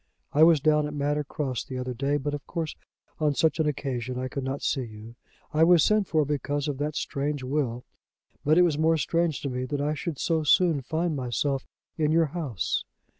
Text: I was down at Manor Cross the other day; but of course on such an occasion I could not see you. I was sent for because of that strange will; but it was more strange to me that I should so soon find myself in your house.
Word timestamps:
I 0.33 0.41
was 0.41 0.59
down 0.59 0.87
at 0.87 0.95
Manor 0.95 1.23
Cross 1.23 1.65
the 1.65 1.77
other 1.77 1.93
day; 1.93 2.17
but 2.17 2.33
of 2.33 2.47
course 2.47 2.75
on 3.19 3.35
such 3.35 3.59
an 3.59 3.67
occasion 3.67 4.17
I 4.17 4.29
could 4.29 4.43
not 4.43 4.63
see 4.63 4.81
you. 4.81 5.13
I 5.53 5.63
was 5.63 5.83
sent 5.83 6.07
for 6.07 6.25
because 6.25 6.67
of 6.67 6.79
that 6.79 6.95
strange 6.95 7.43
will; 7.43 7.83
but 8.43 8.57
it 8.57 8.63
was 8.63 8.79
more 8.79 8.97
strange 8.97 9.41
to 9.41 9.49
me 9.51 9.65
that 9.65 9.79
I 9.79 9.93
should 9.93 10.17
so 10.17 10.41
soon 10.41 10.81
find 10.81 11.15
myself 11.15 11.67
in 11.99 12.11
your 12.11 12.25
house. 12.33 12.83